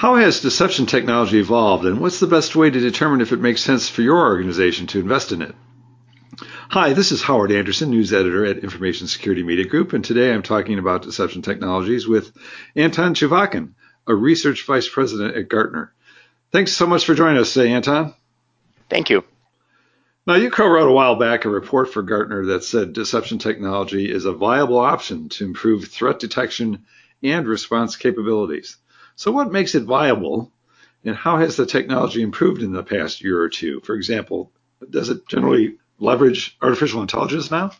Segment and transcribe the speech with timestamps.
[0.00, 3.60] How has deception technology evolved, and what's the best way to determine if it makes
[3.60, 5.54] sense for your organization to invest in it?
[6.70, 10.42] Hi, this is Howard Anderson, news editor at Information Security Media Group, and today I'm
[10.42, 12.32] talking about deception technologies with
[12.74, 13.74] Anton Chuvakin,
[14.06, 15.92] a research vice president at Gartner.
[16.50, 18.14] Thanks so much for joining us today, Anton.
[18.88, 19.22] Thank you.
[20.26, 24.10] Now, you co wrote a while back a report for Gartner that said deception technology
[24.10, 26.86] is a viable option to improve threat detection
[27.22, 28.78] and response capabilities.
[29.20, 30.50] So, what makes it viable,
[31.04, 33.82] and how has the technology improved in the past year or two?
[33.84, 34.50] For example,
[34.88, 37.72] does it generally leverage artificial intelligence now?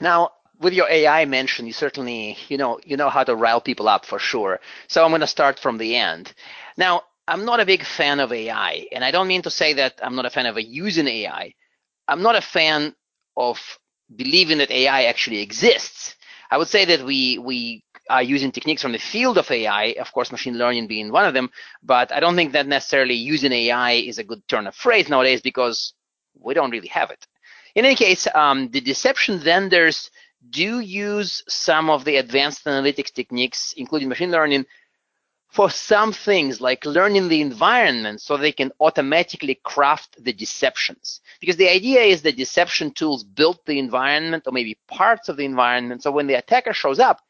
[0.00, 0.30] Now,
[0.60, 4.06] with your AI mention, you certainly you know you know how to rile people up
[4.06, 4.60] for sure.
[4.86, 6.32] So I'm going to start from the end.
[6.76, 9.98] Now, I'm not a big fan of AI, and I don't mean to say that
[10.00, 11.52] I'm not a fan of using AI.
[12.06, 12.94] I'm not a fan
[13.36, 13.58] of
[14.14, 16.14] believing that AI actually exists.
[16.48, 20.12] I would say that we we are using techniques from the field of AI, of
[20.12, 21.50] course, machine learning being one of them,
[21.82, 25.40] but I don't think that necessarily using AI is a good turn of phrase nowadays
[25.40, 25.94] because
[26.38, 27.26] we don't really have it.
[27.74, 30.10] In any case, um, the deception vendors
[30.50, 34.66] do use some of the advanced analytics techniques, including machine learning,
[35.50, 41.20] for some things like learning the environment so they can automatically craft the deceptions.
[41.40, 45.44] Because the idea is that deception tools built the environment or maybe parts of the
[45.44, 46.02] environment.
[46.02, 47.20] So when the attacker shows up,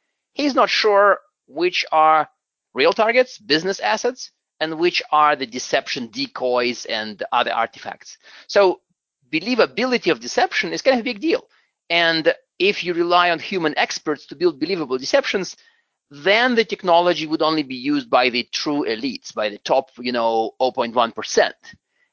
[0.41, 2.29] he's not sure which are
[2.75, 8.19] real targets, business assets, and which are the deception decoys and other artifacts.
[8.47, 8.81] So
[9.33, 11.45] believability of deception is kind of a big deal.
[11.89, 15.57] And if you rely on human experts to build believable deceptions,
[16.11, 20.13] then the technology would only be used by the true elites, by the top, you
[20.13, 21.53] know, 0.1%,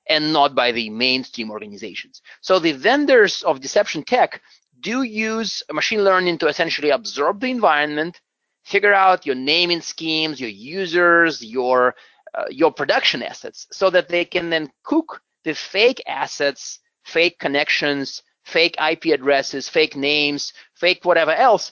[0.09, 2.22] and not by the mainstream organizations.
[2.41, 4.41] So the vendors of deception tech
[4.81, 8.22] do use machine learning to essentially absorb the environment,
[8.64, 11.95] figure out your naming schemes, your users, your
[12.34, 18.22] uh, your production assets, so that they can then cook the fake assets, fake connections,
[18.44, 21.72] fake IP addresses, fake names, fake whatever else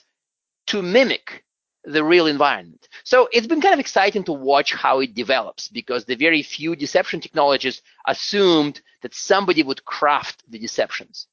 [0.66, 1.44] to mimic
[1.84, 2.88] the real environment.
[3.04, 6.74] So it's been kind of exciting to watch how it develops because the very few
[6.74, 11.28] deception technologies assumed that somebody would craft the deceptions.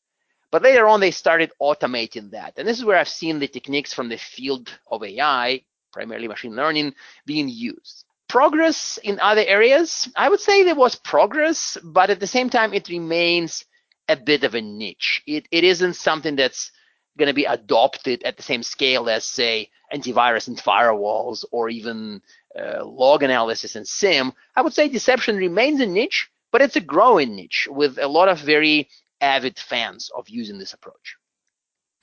[0.53, 2.53] But later on, they started automating that.
[2.57, 6.55] And this is where I've seen the techniques from the field of AI, primarily machine
[6.55, 6.93] learning,
[7.25, 8.05] being used.
[8.27, 12.71] Progress in other areas, I would say there was progress, but at the same time,
[12.71, 13.65] it remains
[14.07, 15.23] a bit of a niche.
[15.25, 16.71] It, it isn't something that's
[17.17, 22.21] going to be adopted at the same scale as, say, antivirus and firewalls or even
[22.55, 24.31] uh, log analysis and SIEM.
[24.55, 28.29] I would say deception remains a niche, but it's a growing niche with a lot
[28.29, 28.87] of very
[29.23, 31.15] avid fans of using this approach.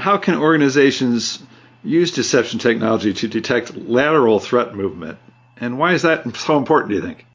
[0.01, 1.39] How can organizations
[1.85, 5.19] use deception technology to detect lateral threat movement?
[5.59, 7.27] And why is that so important, do you think?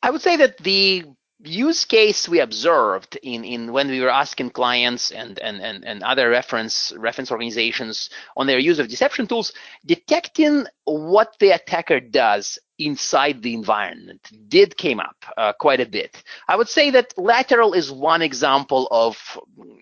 [0.00, 1.04] I would say that the
[1.44, 6.02] use case we observed in, in when we were asking clients and, and, and, and
[6.02, 9.52] other reference reference organizations on their use of deception tools,
[9.84, 16.22] detecting what the attacker does inside the environment did came up uh, quite a bit.
[16.48, 19.16] I would say that lateral is one example of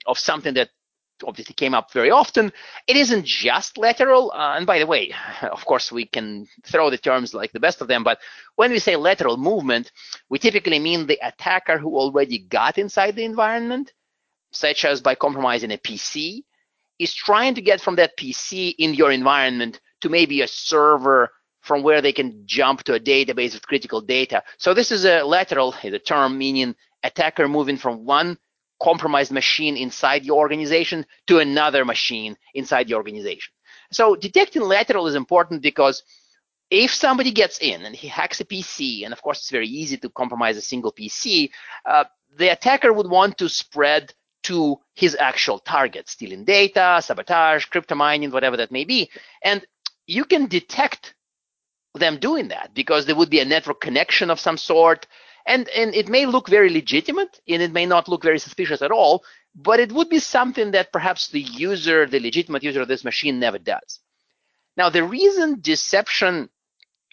[0.06, 0.70] of something that
[1.24, 2.52] obviously came up very often.
[2.86, 4.32] It isn't just lateral.
[4.32, 5.12] Uh, and by the way,
[5.42, 8.04] of course, we can throw the terms like the best of them.
[8.04, 8.18] But
[8.56, 9.90] when we say lateral movement,
[10.28, 13.92] we typically mean the attacker who already got inside the environment,
[14.50, 16.44] such as by compromising a PC,
[16.98, 21.30] is trying to get from that PC in your environment to maybe a server
[21.60, 24.42] from where they can jump to a database with critical data.
[24.58, 28.36] So this is a lateral, a term meaning attacker moving from one
[28.82, 33.52] compromised machine inside your organization to another machine inside the organization.
[33.92, 36.02] So detecting lateral is important because
[36.70, 39.98] if somebody gets in and he hacks a PC, and of course it's very easy
[39.98, 41.50] to compromise a single PC,
[41.84, 42.04] uh,
[42.36, 48.30] the attacker would want to spread to his actual target, stealing data, sabotage, crypto mining,
[48.30, 49.10] whatever that may be.
[49.44, 49.64] And
[50.06, 51.14] you can detect
[51.94, 55.06] them doing that because there would be a network connection of some sort
[55.46, 58.90] and and it may look very legitimate and it may not look very suspicious at
[58.90, 59.24] all
[59.54, 63.38] but it would be something that perhaps the user the legitimate user of this machine
[63.38, 64.00] never does.
[64.76, 66.48] Now the reason deception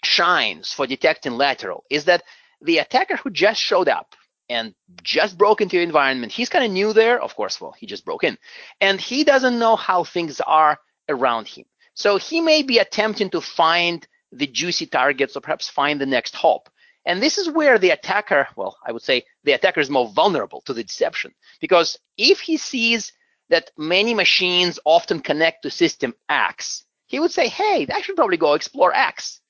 [0.04, 2.22] shines for detecting lateral is that
[2.62, 4.14] the attacker who just showed up
[4.48, 7.86] and just broke into your environment he's kind of new there of course well he
[7.86, 8.36] just broke in
[8.80, 10.78] and he doesn't know how things are
[11.08, 11.64] around him.
[11.94, 16.34] So he may be attempting to find the juicy targets or perhaps find the next
[16.34, 16.70] hop
[17.06, 20.60] and this is where the attacker, well, I would say the attacker is more vulnerable
[20.62, 23.12] to the deception because if he sees
[23.48, 28.36] that many machines often connect to system X, he would say, hey, I should probably
[28.36, 29.40] go explore X.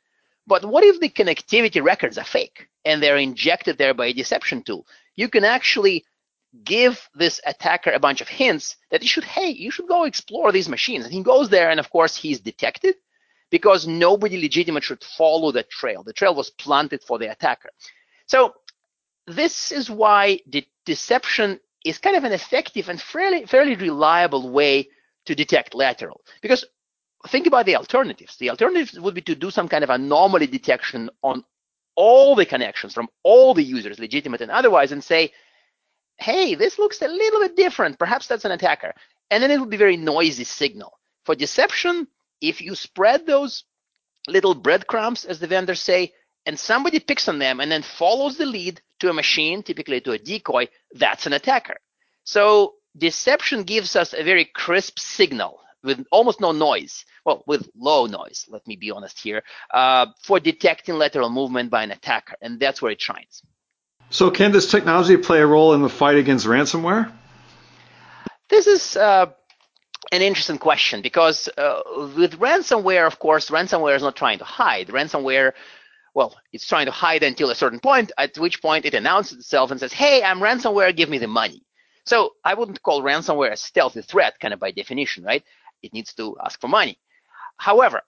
[0.46, 4.62] But what if the connectivity records are fake and they're injected there by a deception
[4.62, 4.86] tool?
[5.16, 6.04] You can actually
[6.64, 10.50] give this attacker a bunch of hints that he should, hey, you should go explore
[10.50, 11.04] these machines.
[11.04, 12.96] And he goes there, and of course, he's detected
[13.50, 16.02] because nobody legitimate should follow the trail.
[16.02, 17.70] The trail was planted for the attacker.
[18.26, 18.54] So
[19.26, 24.88] this is why the deception is kind of an effective and fairly fairly reliable way
[25.26, 26.20] to detect lateral.
[26.42, 26.64] Because
[27.28, 28.36] think about the alternatives.
[28.36, 31.44] The alternatives would be to do some kind of anomaly detection on
[31.96, 35.32] all the connections from all the users, legitimate and otherwise, and say,
[36.16, 37.98] hey, this looks a little bit different.
[37.98, 38.94] Perhaps that's an attacker.
[39.30, 40.98] And then it would be very noisy signal.
[41.24, 42.06] For deception,
[42.40, 43.64] if you spread those
[44.28, 46.12] little breadcrumbs, as the vendors say,
[46.46, 50.12] and somebody picks on them and then follows the lead to a machine, typically to
[50.12, 51.76] a decoy, that's an attacker.
[52.24, 58.06] So deception gives us a very crisp signal with almost no noise, well, with low
[58.06, 62.60] noise, let me be honest here, uh, for detecting lateral movement by an attacker, and
[62.60, 63.42] that's where it shines.
[64.10, 67.12] So can this technology play a role in the fight against ransomware?
[68.48, 69.26] This is uh,
[70.12, 71.82] an interesting question because uh,
[72.16, 74.88] with ransomware, of course, ransomware is not trying to hide.
[74.88, 75.52] Ransomware,
[76.14, 79.70] well, it's trying to hide until a certain point, at which point it announces itself
[79.70, 81.62] and says, hey, I'm ransomware, give me the money.
[82.06, 85.44] So I wouldn't call ransomware a stealthy threat, kind of by definition, right?
[85.82, 86.98] It needs to ask for money.
[87.56, 88.02] However,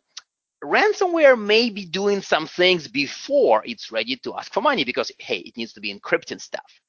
[0.64, 5.38] ransomware may be doing some things before it's ready to ask for money because, hey,
[5.38, 6.80] it needs to be encrypting stuff.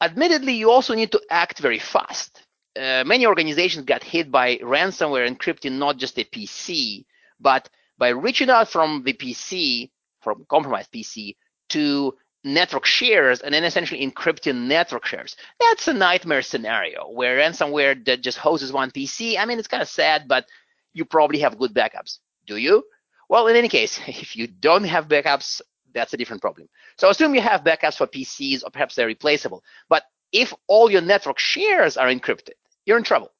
[0.00, 2.42] Admittedly, you also need to act very fast.
[2.76, 7.04] Uh, many organizations got hit by ransomware encrypting not just a PC,
[7.40, 7.68] but
[7.98, 9.90] by reaching out from the PC,
[10.20, 11.36] from compromised PC,
[11.68, 15.36] to network shares and then essentially encrypting network shares.
[15.60, 19.38] That's a nightmare scenario where ransomware that just hoses one PC.
[19.38, 20.46] I mean, it's kind of sad, but
[20.92, 22.18] you probably have good backups.
[22.46, 22.84] Do you?
[23.28, 25.62] Well, in any case, if you don't have backups,
[25.92, 26.68] that's a different problem.
[26.98, 29.62] So assume you have backups for PCs or perhaps they're replaceable.
[29.88, 32.54] But if all your network shares are encrypted,
[32.86, 33.32] you're in trouble.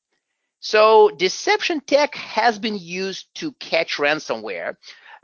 [0.60, 4.76] So deception tech has been used to catch ransomware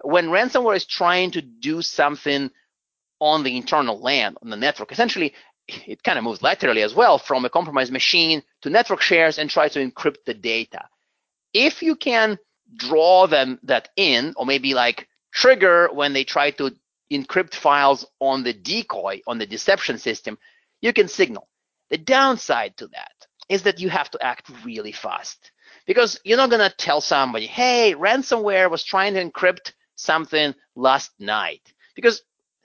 [0.02, 2.50] when ransomware is trying to do something
[3.20, 4.92] on the internal LAN, on the network.
[4.92, 5.34] Essentially,
[5.86, 9.48] it kind of moves laterally as well from a compromised machine to network shares and
[9.48, 10.84] try to encrypt the data.
[11.52, 12.38] If you can
[12.76, 16.70] draw them that in, or maybe like trigger when they try to
[17.10, 20.38] encrypt files on the decoy, on the deception system,
[20.80, 21.48] you can signal.
[21.90, 23.19] The downside to that
[23.50, 25.50] is that you have to act really fast
[25.84, 31.10] because you're not going to tell somebody, hey, ransomware was trying to encrypt something last
[31.18, 31.60] night.
[31.96, 32.22] Because,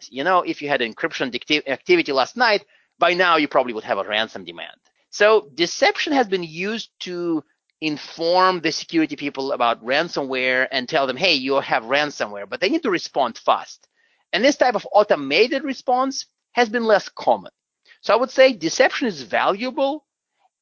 [0.09, 1.33] you know, if you had encryption
[1.67, 2.63] activity last night,
[2.99, 4.77] by now you probably would have a ransom demand.
[5.09, 7.43] So deception has been used to
[7.81, 12.69] inform the security people about ransomware and tell them, hey, you have ransomware, but they
[12.69, 13.87] need to respond fast.
[14.33, 17.51] And this type of automated response has been less common.
[18.01, 20.05] So I would say deception is valuable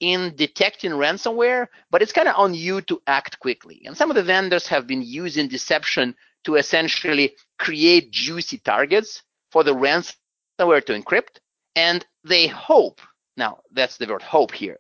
[0.03, 3.81] in detecting ransomware, but it's kind of on you to act quickly.
[3.85, 6.13] And some of the vendors have been using deception
[6.43, 11.39] to essentially create juicy targets for the ransomware to encrypt.
[11.77, 12.99] And they hope,
[13.37, 14.77] now that's the word hope here,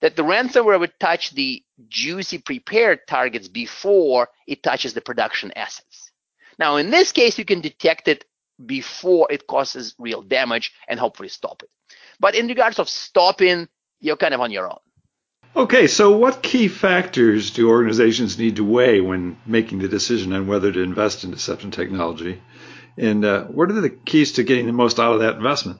[0.00, 6.10] that the ransomware would touch the juicy prepared targets before it touches the production assets.
[6.58, 8.24] Now, in this case, you can detect it
[8.66, 11.70] before it causes real damage and hopefully stop it.
[12.18, 13.68] But in regards of stopping,
[14.04, 14.78] you're kind of on your own.
[15.56, 20.46] Okay, so what key factors do organizations need to weigh when making the decision on
[20.46, 22.42] whether to invest in deception technology?
[22.98, 25.78] And uh, what are the keys to getting the most out of that investment?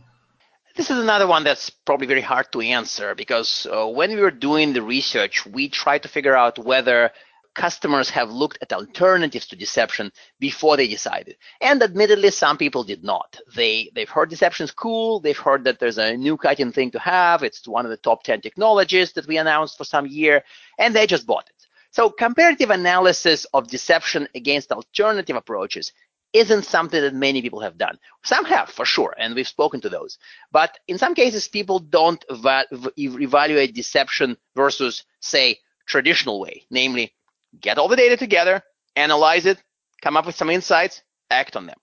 [0.76, 4.30] This is another one that's probably very hard to answer because uh, when we were
[4.30, 7.12] doing the research, we tried to figure out whether
[7.54, 11.36] customers have looked at alternatives to deception before they decided.
[11.60, 13.38] And admittedly, some people did not.
[13.54, 15.20] They they've heard deception is cool.
[15.20, 17.42] They've heard that there's a new cutting thing to have.
[17.42, 20.42] It's one of the top 10 technologies that we announced for some year,
[20.78, 21.66] and they just bought it.
[21.90, 25.92] So comparative analysis of deception against alternative approaches
[26.32, 27.96] isn't something that many people have done.
[28.24, 30.18] Some have, for sure, and we've spoken to those.
[30.50, 37.14] But in some cases, people don't evaluate deception versus, say, traditional way, namely
[37.60, 38.62] get all the data together,
[38.96, 39.58] analyze it,
[40.02, 41.76] come up with some insights, act on them.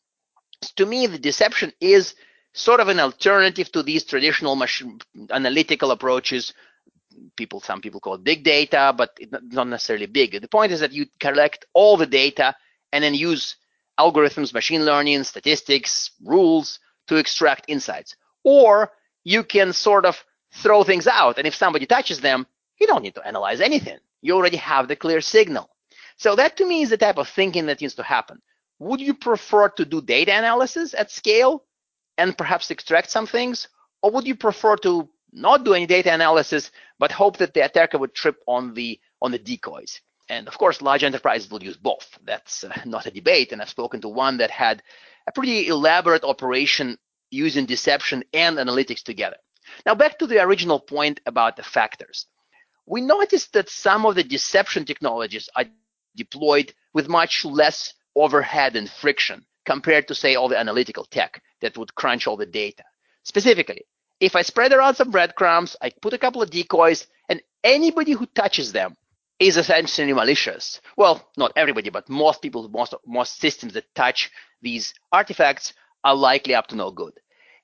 [0.75, 2.15] To me, the deception is
[2.53, 4.99] sort of an alternative to these traditional machine
[5.31, 6.53] analytical approaches.
[7.35, 10.39] People, some people call it big data, but it's not necessarily big.
[10.39, 12.55] The point is that you collect all the data
[12.91, 13.55] and then use
[13.99, 18.15] algorithms, machine learning, statistics, rules to extract insights.
[18.43, 18.91] Or
[19.23, 20.23] you can sort of
[20.53, 22.45] throw things out, and if somebody touches them,
[22.79, 23.99] you don't need to analyze anything.
[24.21, 25.69] You already have the clear signal.
[26.17, 28.41] So that to me is the type of thinking that needs to happen.
[28.79, 31.65] would you prefer to do data analysis at scale
[32.17, 33.67] and perhaps extract some things?
[34.01, 37.97] Or would you prefer to not do any data analysis, but hope that the attacker
[37.97, 40.01] would trip on the on the decoys?
[40.29, 42.17] And of course, large enterprises will use both.
[42.23, 43.51] That's uh, not a debate.
[43.51, 44.81] And I've spoken to one that had
[45.27, 46.97] a pretty elaborate operation
[47.29, 49.37] using deception and analytics together.
[49.85, 52.27] Now, back to the original point about the factors.
[52.85, 55.65] We noticed that some of the deception technologies are
[56.15, 61.77] deployed with much less overhead and friction compared to, say, all the analytical tech that
[61.77, 62.83] would crunch all the data.
[63.23, 63.85] Specifically,
[64.19, 68.25] if I spread around some breadcrumbs, I put a couple of decoys, and anybody who
[68.25, 68.95] touches them
[69.39, 70.81] is essentially malicious.
[70.97, 74.29] Well, not everybody, but most people, most most systems that touch
[74.61, 75.73] these artifacts
[76.03, 77.13] are likely up to no good.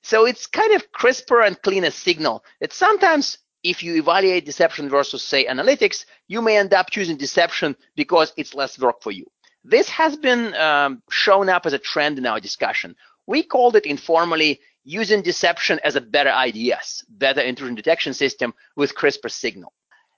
[0.02, 3.38] So it's kind of crisper and cleaner signal that sometimes
[3.70, 8.54] if you evaluate deception versus say analytics, you may end up choosing deception because it's
[8.54, 9.26] less work for you.
[9.64, 12.96] This has been um, shown up as a trend in our discussion.
[13.26, 18.96] We called it informally using deception as a better IDS, better intrusion detection system with
[18.96, 19.74] crisper signal.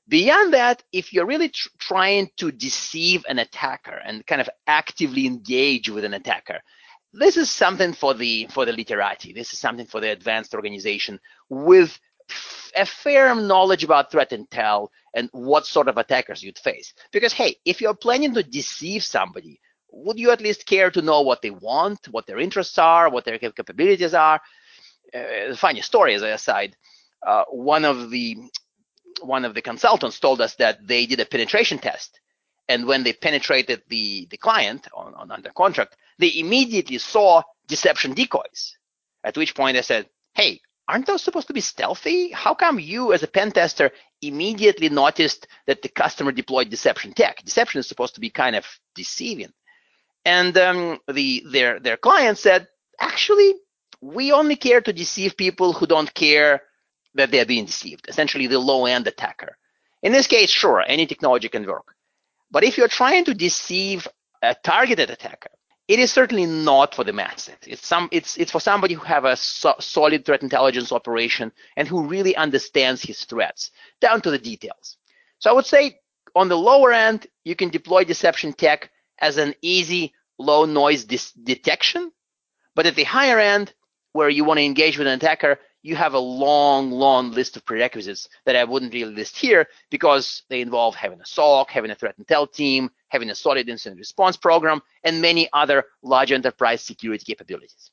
[0.07, 5.25] Beyond that, if you're really tr trying to deceive an attacker and kind of actively
[5.25, 6.59] engage with an attacker,
[7.13, 9.33] this is something for the for the literati.
[9.33, 11.99] This is something for the advanced organization with
[12.75, 16.93] a fair knowledge about threat intel and what sort of attackers you'd face.
[17.11, 19.59] Because, hey, if you're planning to deceive somebody,
[19.91, 23.25] would you at least care to know what they want, what their interests are, what
[23.25, 24.39] their capabilities are?
[25.13, 26.75] Uh, funny story as an aside.
[27.25, 28.37] Uh, one of the
[29.21, 32.21] one of the consultants told us that they did a penetration test,
[32.69, 38.13] and when they penetrated the the client on, on under contract, they immediately saw deception
[38.13, 38.77] decoys.
[39.23, 42.31] At which point I said, "Hey, aren't those supposed to be stealthy?
[42.31, 43.91] How come you, as a pen tester,
[44.21, 47.43] immediately noticed that the customer deployed deception tech?
[47.45, 48.65] Deception is supposed to be kind of
[48.95, 49.53] deceiving.
[50.25, 52.67] And um, the their their client said,
[52.99, 53.53] actually,
[54.01, 56.63] we only care to deceive people who don't care
[57.13, 58.09] that they're being deceived.
[58.09, 59.57] Essentially, the low end attacker.
[60.01, 61.93] In this case, sure, any technology can work.
[62.51, 64.07] But if you're trying to deceive
[64.41, 65.51] a targeted attacker,
[65.89, 67.55] it is certainly not for the masses.
[67.65, 71.87] It's some it's it's for somebody who have a so solid threat intelligence operation and
[71.87, 74.97] who really understands his threats down to the details.
[75.39, 75.99] So I would say
[76.35, 82.11] on the lower end, you can deploy deception tech as an easy low noise detection.
[82.75, 83.73] But at the higher end,
[84.13, 87.65] where you want to engage with an attacker, you have a long, long list of
[87.65, 91.95] prerequisites that I wouldn't really list here because they involve having a SOC, having a
[91.95, 97.23] threat intel team, having a solid incident response program, and many other large enterprise security
[97.25, 97.91] capabilities.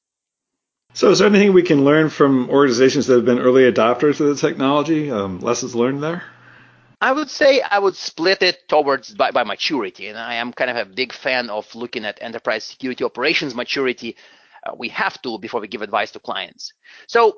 [0.95, 4.29] So, is there anything we can learn from organizations that have been early adopters of
[4.29, 5.11] the technology?
[5.11, 6.25] Um, lessons learned there?
[7.01, 10.71] I would say I would split it towards by, by maturity, and I am kind
[10.71, 14.17] of a big fan of looking at enterprise security operations maturity.
[14.67, 16.73] Uh, we have to before we give advice to clients.
[17.07, 17.37] So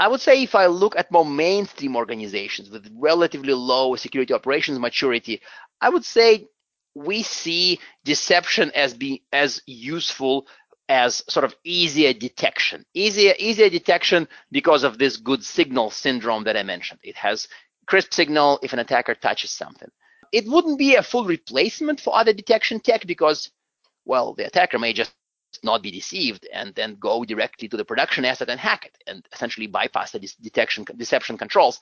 [0.00, 4.78] I would say if I look at more mainstream organizations with relatively low security operations
[4.78, 5.40] maturity,
[5.80, 6.46] I would say
[6.94, 10.46] we see deception as being as useful
[10.88, 12.84] as sort of easier detection.
[12.94, 17.00] Easier, easier detection because of this good signal syndrome that I mentioned.
[17.02, 17.48] It has
[17.86, 19.90] crisp signal if an attacker touches something.
[20.32, 23.50] It wouldn't be a full replacement for other detection tech because,
[24.04, 25.12] well, the attacker may just
[25.62, 29.26] not be deceived and then go directly to the production asset and hack it and
[29.32, 31.80] essentially bypass the detection deception controls.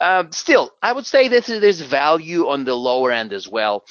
[0.00, 3.84] Uh, still, I would say that there's value on the lower end as well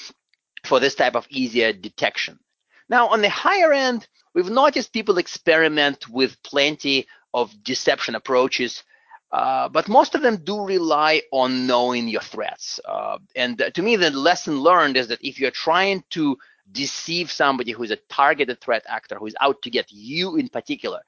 [0.65, 2.39] for this type of easier detection.
[2.89, 8.83] Now, on the higher end, we've noticed people experiment with plenty of deception approaches,
[9.31, 12.79] uh, but most of them do rely on knowing your threats.
[12.83, 16.35] Uh, and to me, the lesson learned is that if you're trying to
[16.71, 20.49] deceive somebody who is a targeted threat actor who is out to get you in
[20.49, 21.01] particular,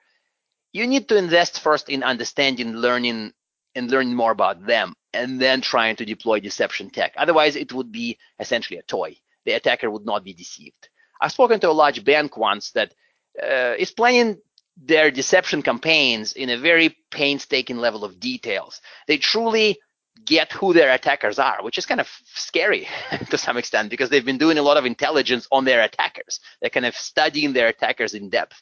[0.74, 3.34] you need to invest first in understanding, learning,
[3.75, 7.13] and learning more about them, and then trying to deploy deception tech.
[7.18, 9.15] Otherwise, it would be essentially a toy.
[9.46, 10.89] The attacker would not be deceived.
[11.20, 12.94] I've spoken to a large bank once that
[13.41, 14.38] uh, is planning
[14.77, 18.82] their deception campaigns in a very painstaking level of details.
[19.08, 19.77] They truly
[20.25, 22.88] get who their attackers are, which is kind of scary
[23.30, 26.39] to some extent because they've been doing a lot of intelligence on their attackers.
[26.60, 28.62] They're kind of studying their attackers in depth.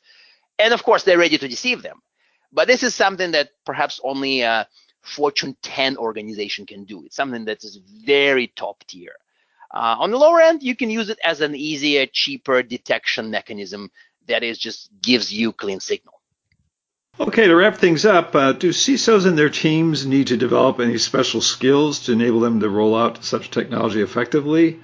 [0.58, 2.02] And of course, they're ready to deceive them.
[2.52, 4.68] But this is something that perhaps only a
[5.02, 7.06] Fortune 10 organization can do.
[7.06, 9.14] It's something that is very top tier.
[9.74, 13.92] Uh, on the lower end, you can use it as an easier, cheaper detection mechanism
[14.28, 16.19] that is just gives you clean signal.
[17.22, 20.98] Okay, to wrap things up, uh, do CISOs and their teams need to develop any
[20.98, 24.80] special skills to enable them to roll out such technology effectively?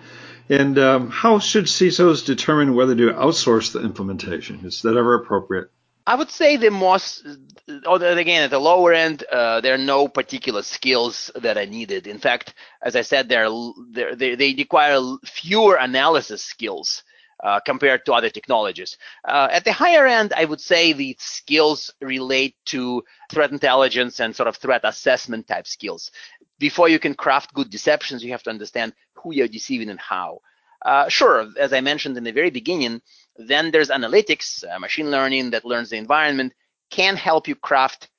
[0.50, 4.66] And um, how should CISOs determine whether to outsource the implementation?
[4.66, 5.72] Is that ever appropriate?
[6.06, 7.26] I would say the most,
[7.68, 12.06] again, at the lower end, uh, there are no particular skills that are needed.
[12.06, 13.50] In fact, as I said, they're,
[13.92, 17.02] they're, they require fewer analysis skills
[17.46, 18.98] uh, compared to other technologies.
[19.24, 24.36] Uh, at the higher end, I would say the skills relate to threat intelligence and
[24.36, 26.10] sort of threat assessment type skills.
[26.58, 30.40] Before you can craft good deceptions, you have to understand who you're deceiving and how.
[30.82, 33.00] Uh, sure, as I mentioned in the very beginning,
[33.36, 36.52] then there's analytics, uh, machine learning that learns the environment,
[36.90, 38.10] can help you craft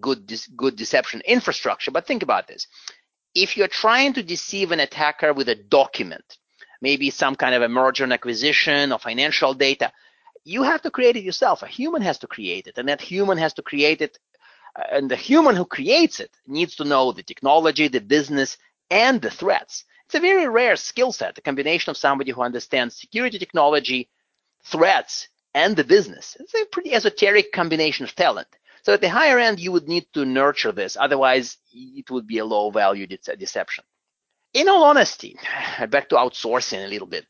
[0.00, 1.90] good, good deception infrastructure.
[1.90, 2.68] But think about this.
[3.34, 6.38] If you're trying to deceive an attacker with a document,
[6.88, 9.88] maybe some kind of a merger and acquisition or financial data,
[10.44, 11.62] you have to create it yourself.
[11.62, 14.18] A human has to create it, and that human has to create it.
[14.76, 18.50] Uh, and the human who creates it needs to know the technology, the business,
[18.90, 19.84] and the threats.
[20.04, 24.00] It's a very rare skill set, the combination of somebody who understands security technology,
[24.72, 26.36] threats, and the business.
[26.38, 28.48] It's a pretty esoteric combination of talent.
[28.84, 30.96] So at the higher end, you would need to nurture this.
[31.06, 33.84] Otherwise, it would be a low value de- deception.
[34.54, 35.36] In all honesty,
[35.90, 37.26] back to outsourcing a little bit.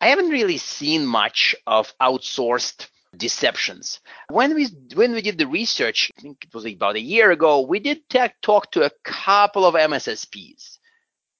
[0.00, 4.00] I haven't really seen much of outsourced deceptions.
[4.30, 7.62] When we when we did the research, I think it was about a year ago,
[7.62, 8.02] we did
[8.42, 10.78] talk to a couple of MSSPs.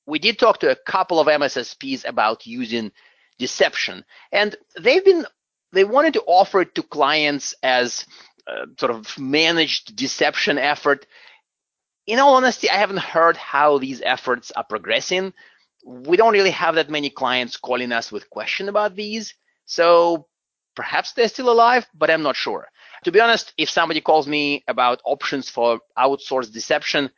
[0.07, 2.91] We did talk to a couple of MSSPs about using
[3.39, 4.05] deception.
[4.33, 5.27] And they've been
[5.73, 8.07] they wanted to offer it to clients as
[8.79, 11.07] sort of managed deception effort.
[12.09, 15.35] In all honesty, I haven't heard how these efforts are progressing.
[15.85, 19.35] We don't really have that many clients calling us with question about these.
[19.67, 20.27] So
[20.75, 22.67] perhaps they're still alive, but I'm not sure.
[23.05, 27.11] To be honest, if somebody calls me about options for outsourced deception,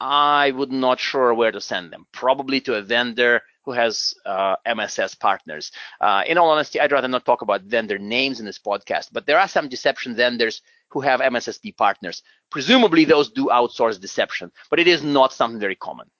[0.00, 2.08] I would not sure where to send them.
[2.10, 5.70] Probably to a vendor who has uh, MSS partners.
[6.00, 9.24] Uh, in all honesty, I'd rather not talk about vendor names in this podcast, but
[9.24, 12.22] there are some deception vendors who have MSSP partners.
[12.50, 16.10] Presumably, those do outsource deception, but it is not something very common.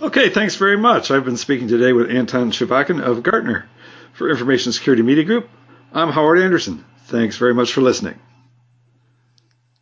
[0.00, 1.10] Okay, thanks very much.
[1.10, 3.68] I've been speaking today with Anton Chuvakin of Gartner.
[4.12, 5.48] For Information Security Media Group,
[5.92, 6.84] I'm Howard Anderson.
[7.06, 8.20] Thanks very much for listening.